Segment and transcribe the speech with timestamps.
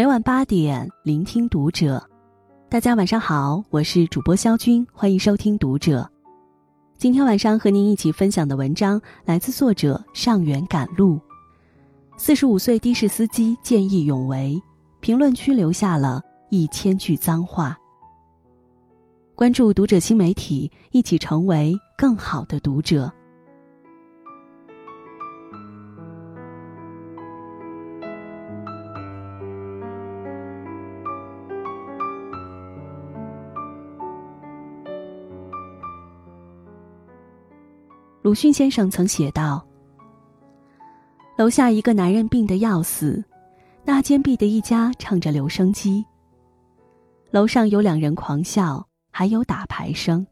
[0.00, 2.02] 每晚八点，聆听读者。
[2.70, 6.10] 大家晚上好，我是主播肖军，欢迎收听读者。
[6.96, 11.20] 今天晚上和您一起分享的文章来自作者上元赶路。
[12.16, 14.58] 四十五岁的士司机见义勇为，
[15.00, 17.78] 评论区留下了一千句脏话。
[19.34, 23.12] 关注读者新媒体，一起成为更好的读者。
[38.22, 39.66] 鲁迅先生曾写道
[41.38, 43.24] ：“楼下一个男人病得要死，
[43.82, 46.04] 那间壁的一家唱着留声机。
[47.30, 50.26] 楼上有两人狂笑，还有打牌声。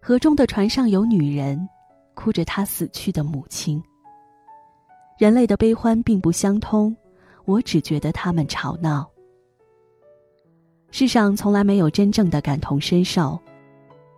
[0.00, 1.68] 河中的船上有女人，
[2.14, 3.82] 哭着她死去的母亲。
[5.18, 6.96] 人类的悲欢并不相通，
[7.44, 9.04] 我只觉得他们吵闹。
[10.92, 13.36] 世上从来没有真正的感同身受，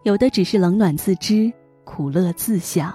[0.02, 1.50] 有的只是冷暖自知。”
[1.88, 2.94] 苦乐自享。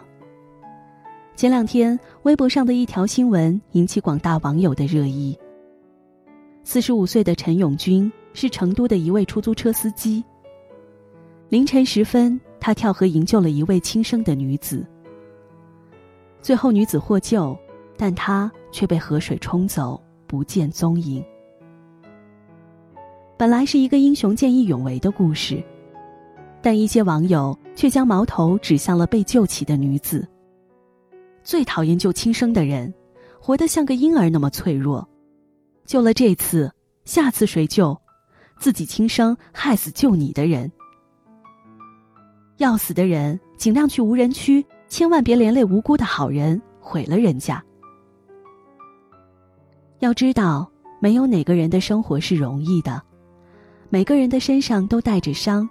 [1.36, 5.36] 前两天，微博上的一条新闻引起广大网友的热议。
[6.64, 10.24] 四十五岁的陈永军是成都的一位出租车司机。
[11.50, 14.86] 凌晨时分，他跳河营救了一位轻生的女子。
[16.40, 17.58] 最后，女子获救，
[17.98, 21.26] 但他却被河水冲走，不见踪影。
[23.38, 25.62] 本来是一个英雄见义勇为的故事。
[26.64, 30.26] 但一些网友却将矛头指向了被救起的女子。
[31.44, 32.92] 最讨厌救轻生的人，
[33.38, 35.06] 活得像个婴儿那么脆弱。
[35.86, 36.72] 救了这次，
[37.04, 37.96] 下次谁救？
[38.58, 40.72] 自己轻生害死救你的人。
[42.58, 47.62] 要死的人尽量去无人区，千万别连累无辜的好人，毁了人家。
[50.00, 50.72] 要知道，
[51.02, 53.02] 没有哪个人的生活是容易的，
[53.90, 55.70] 每个人的身上都带着伤。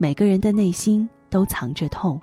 [0.00, 2.20] 每个人的内心都藏着痛。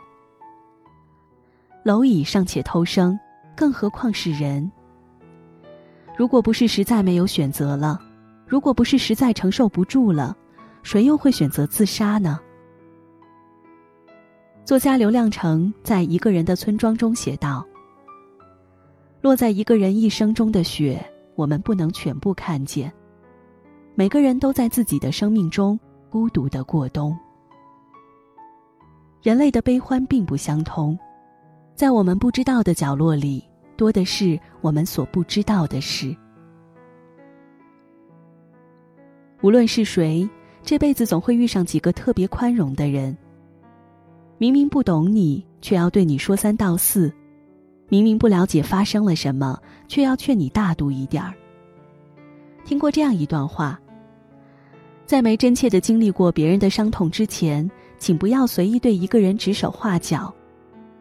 [1.84, 3.19] 蝼蚁尚且偷生，
[3.53, 4.72] 更何况是人？
[6.18, 8.00] 如果不是实在没有选择了，
[8.47, 10.36] 如果不是实在承受不住了，
[10.84, 12.40] 谁又会选择自杀呢？
[14.63, 17.63] 作家刘亮程在一个人的村庄中写道
[19.19, 21.06] ：“落在一个人一生中的雪，
[21.36, 22.90] 我们不能全部看见。
[23.96, 25.78] 每个人都在自己的生命中
[26.09, 27.13] 孤独的过冬。”
[29.25, 30.96] 人类的悲欢并不相通，
[31.74, 33.44] 在我们不知道的角落里，
[33.75, 36.16] 多的是我们所不知道的事。
[39.41, 40.30] 无论是谁，
[40.62, 43.18] 这辈子总会遇上几个特别宽容的人。
[44.38, 47.12] 明明不懂你，却要对你说三道四；
[47.90, 51.34] 明明不了解发生了什么，却要劝你大度一点儿。
[52.63, 53.81] 听过这样一段话：
[55.07, 57.68] 在没真切的经历过别人的伤痛之前。
[57.97, 60.33] 请不要随意对一个人指手画脚，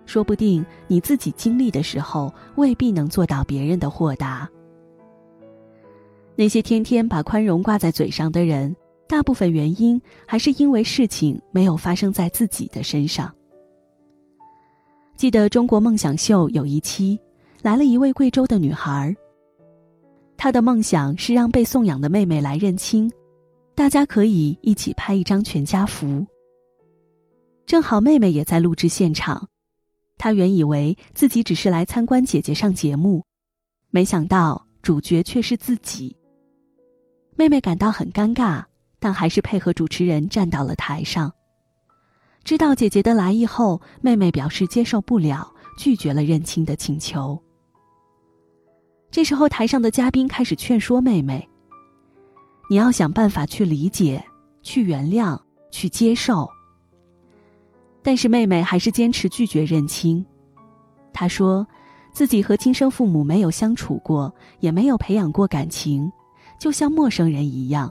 [0.06, 4.48] 说不定你自己经历的时候未必能做到别人的豁达。
[6.36, 8.74] 那些天天把宽容挂在嘴上的人，
[9.06, 13.32] 大部分原因还是因为事情没有发生在自己的身上。
[15.16, 17.18] 记得《中国梦想秀》有一期，
[17.62, 19.14] 来了一位贵州的女孩，
[20.36, 23.08] 她的梦想是让被送养的妹妹来认亲，
[23.76, 26.26] 大家可以一起拍一张全家福。
[27.66, 29.48] 正好妹妹也在录制现场，
[30.18, 33.24] 她原以为自己只是来参观姐姐上节目，
[33.90, 36.16] 没想到主角却是自己。
[37.36, 38.62] 妹妹感到很尴尬，
[38.98, 41.32] 但还是配合主持人站到了台上。
[42.44, 47.42] 知道姐姐的来意后，妹妹表示接受不了，拒绝了认亲的请求。
[49.10, 51.48] 这时候，台上的嘉宾开始劝说妹妹
[52.68, 54.22] ：“你要想办法去理解、
[54.62, 56.46] 去原谅、去接受。”
[58.04, 60.24] 但是妹妹还是坚持拒绝认亲。
[61.12, 61.66] 她说，
[62.12, 66.12] 自己和亲生父母没有相处过，也没有培养过感情，
[66.60, 67.90] 就像陌生人一样。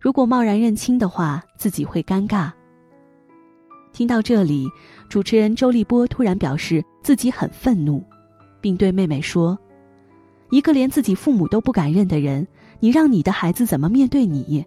[0.00, 2.50] 如果贸然认亲的话，自己会尴尬。
[3.92, 4.68] 听到这里，
[5.08, 8.02] 主持人周立波突然表示自己很愤怒，
[8.60, 9.56] 并对妹妹说
[10.50, 12.46] ：“一个连自己父母都不敢认的人，
[12.80, 14.64] 你让你的孩子怎么面对你？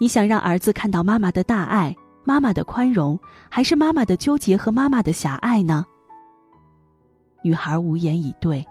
[0.00, 1.94] 你想让儿子看到妈妈的大爱？”
[2.26, 3.16] 妈妈的宽容，
[3.48, 5.86] 还是妈妈的纠结和妈妈的狭隘呢？
[7.42, 8.66] 女孩无言以对。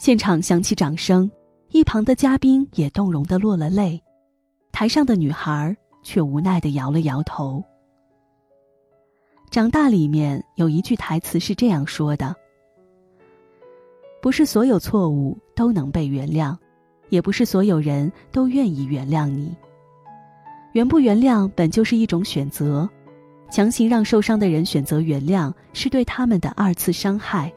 [0.00, 1.30] 现场响起掌声，
[1.70, 4.02] 一旁的嘉宾也动容的落了泪，
[4.72, 7.62] 台上的女孩却无奈的摇了摇头。
[9.48, 12.34] 长大里面有一句台词是这样说的
[14.20, 16.56] ：“不是所有错误都能被原谅，
[17.10, 19.56] 也不是所有人都愿意原谅你。
[20.72, 22.88] 原不原谅本就是一种选择，
[23.50, 27.52] 强行让受伤的人选择原谅，是对他们的二次伤害。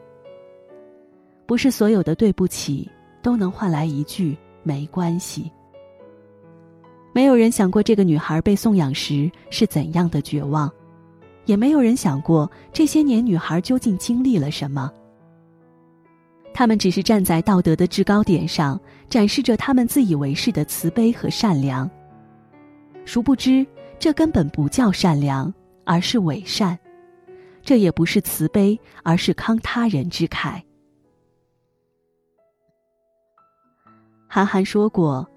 [1.46, 2.88] 不是所有的对不起
[3.22, 5.50] 都能换来一句没关系。
[7.12, 10.70] 没有人想过这个女孩被送养时是怎样的绝望，
[11.44, 14.90] 也没有人想过这些年女孩究竟经历了什么。
[16.54, 18.80] 他们只是站在道德的制高点上，
[19.10, 21.90] 展示着他们自以为是的慈悲和善良。
[23.04, 23.66] 殊不知，
[23.98, 25.52] 这根本不叫善良，
[25.84, 26.76] 而是伪善；
[27.62, 30.62] 这也不是慈悲，而是慷他人之慨。
[34.28, 35.28] 韩寒说过：“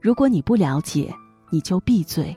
[0.00, 1.14] 如果你不了解，
[1.50, 2.36] 你就闭嘴，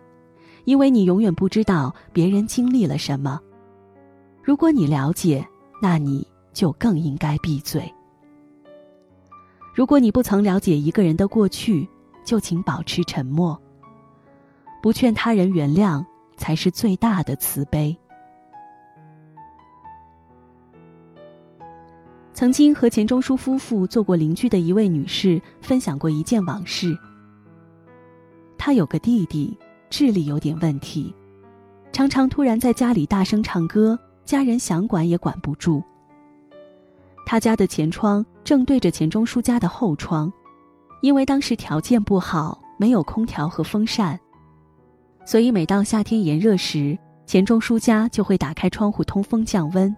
[0.65, 3.39] 因为你永远不知道别人经历了什么；
[4.43, 5.47] 如果你了解，
[5.81, 7.91] 那你就更应该闭嘴。
[9.73, 11.87] 如果你不曾了解一个人的过去，
[12.23, 13.59] 就请保持沉默。”
[14.81, 17.97] 不劝他人原谅，才是最大的慈悲。
[22.33, 26.95] 曾经和钱钟书夫妇做过邻居的一位女士分享过一件往事。
[28.59, 29.57] 她有个弟弟，
[29.89, 31.15] 智力有点问题，
[31.91, 35.81] 常常突然在家里大声唱歌，家人想管也管不住。
[37.25, 40.31] 他家的前窗正对着钱钟书家的后窗，
[41.01, 44.19] 因为当时条件不好，没有空调和风扇。
[45.27, 49.93] 所以，每到夏天炎热时，钱钟书家就会打开窗户通风降温。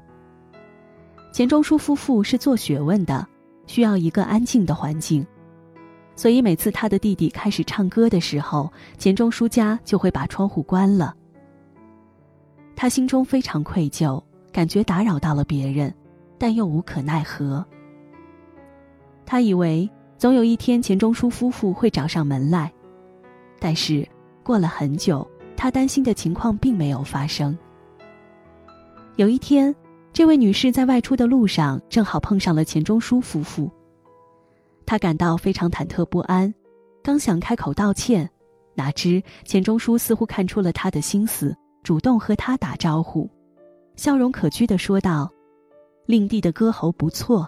[1.32, 3.28] 钱钟书夫妇是做学问的，
[3.68, 5.24] 需要一个安静的环境，
[6.16, 11.16] 所以每次他的弟弟开始唱歌的时候，钱钟书家就会把窗户关了。
[12.76, 14.20] 他心中非常愧疚，
[14.52, 15.94] 感觉打扰到了别人，
[16.40, 17.64] 但又无可奈何。
[19.28, 19.88] 他以为
[20.18, 22.74] 总有一天钱钟书夫妇会找上门来，
[23.60, 24.04] 但是。
[24.50, 27.56] 过了很久，他担心的情况并没有发生。
[29.16, 29.76] 有一天，
[30.12, 33.70] 这位女士在外出的路上，正好碰上了钱钟书夫妇。
[34.88, 36.52] 她感到非常忐忑不安，
[37.04, 38.28] 刚想开口道歉，
[38.74, 43.30] 哪知钱钟书似乎看出了她的心思，主动和她打招呼，
[43.98, 45.30] 笑容可掬的说道
[46.10, 47.48] ：“令弟的歌喉不错。”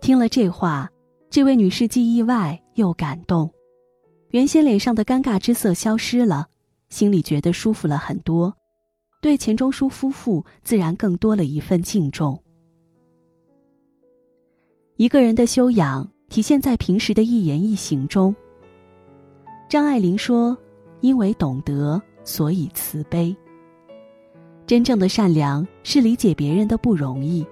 [0.00, 0.88] 听了这话，
[1.28, 3.52] 这位女士既意外又感动。
[4.30, 6.48] 原先脸上的尴尬之色消失了，
[6.90, 8.54] 心里觉得舒服了很多，
[9.22, 12.38] 对钱钟书夫妇自然更多了一份敬重。
[14.96, 18.34] 一个人的修养体现在平时的一言一行中。
[19.68, 20.56] 张爱玲说
[21.00, 23.34] ：“因为懂得，所以慈悲。
[24.66, 27.46] 真正的善良是理解别人的不容易，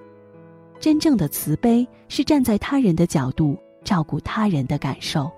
[0.79, 5.31] 真正的慈悲是站在他人的角度照顾他人的感受。”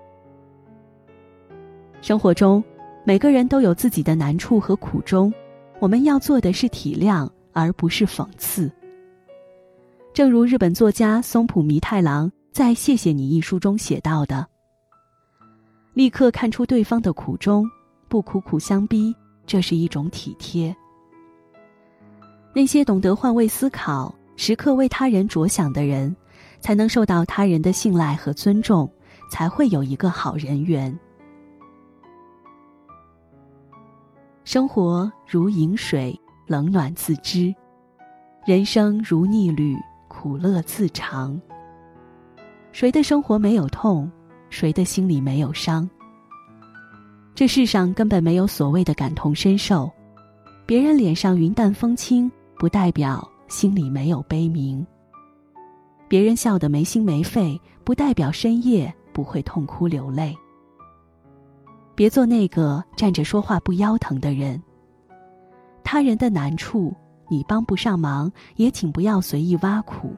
[2.02, 2.64] 生活中，
[3.04, 5.32] 每个人都有自己的难处和苦衷，
[5.80, 8.70] 我们要做的是体谅，而不是讽刺。
[10.14, 14.46] 正如日本作家松浦弥太郎在《谢谢你》一书中写到的
[15.92, 17.68] ：“立刻看出对方的苦衷，
[18.08, 19.14] 不苦苦相逼，
[19.46, 20.74] 这是一种体贴。
[22.54, 26.16] 那些懂得换位思考、时刻为他人着想的人，
[26.60, 28.90] 才能受到他人的信赖和尊重，
[29.30, 30.98] 才会有一个好人缘。”
[34.52, 37.54] 生活如饮水，冷暖自知；
[38.44, 39.76] 人生如逆旅，
[40.08, 41.40] 苦乐自尝。
[42.72, 44.10] 谁的生活没有痛？
[44.48, 45.88] 谁的心里没有伤？
[47.32, 49.88] 这世上根本没有所谓的感同身受。
[50.66, 52.28] 别人脸上云淡风轻，
[52.58, 54.84] 不代表心里没有悲鸣；
[56.08, 60.36] 别人笑得没心没肺，不代表深夜不会痛哭流泪。
[61.94, 64.60] 别做那个站着说话不腰疼的人。
[65.84, 66.94] 他人的难处
[67.28, 70.14] 你帮不上忙，也请不要随意挖苦。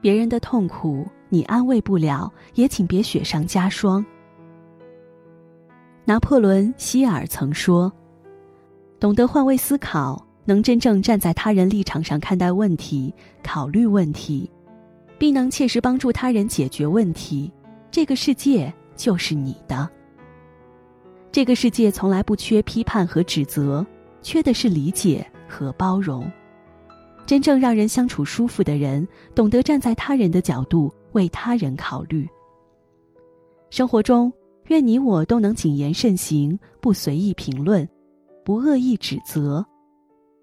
[0.00, 4.04] 别人的痛苦你安慰不了，也请别雪上加霜。
[6.04, 7.90] 拿破仑·希尔曾说
[9.00, 14.50] ：“懂得换位思考，能真正站在他人立场上看待问题、考虑问题，
[15.18, 17.50] 并能切实帮助他人解决问题，
[17.90, 19.88] 这个世界就是你的。”
[21.34, 23.84] 这个世界从来不缺批判和指责，
[24.22, 26.30] 缺的是理解和包容。
[27.26, 32.24] 真正让人相处舒服的人，懂得站在他人的角度为他人考虑。
[33.68, 34.32] 生活中，
[34.68, 37.88] 愿你我都能谨言慎行，不随意评论，
[38.44, 39.66] 不恶意指责，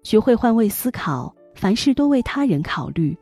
[0.02, 3.16] 学会换位思考，凡事多为他人考虑，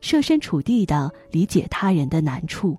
[0.00, 2.76] 设身处地的理解他人的难处，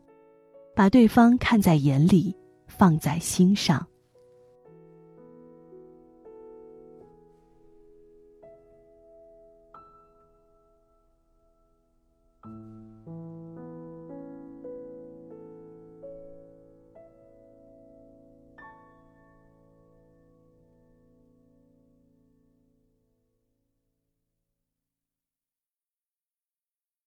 [0.75, 2.35] 把对方看在眼里，
[2.67, 3.87] 放在心上。